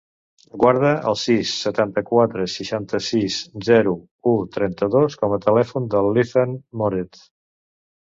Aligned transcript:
Guarda 0.61 0.93
el 1.11 1.17
sis, 1.23 1.51
setanta-quatre, 1.65 2.47
seixanta-sis, 2.55 3.37
zero, 3.69 3.95
u, 4.35 4.35
trenta-dos 4.59 5.23
com 5.23 5.39
a 5.39 5.43
telèfon 5.49 5.91
de 5.97 6.07
l'Ethan 6.11 6.61
Moret. 6.85 7.27